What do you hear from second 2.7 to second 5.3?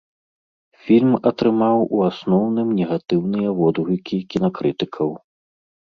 негатыўныя водгукі кінакрытыкаў.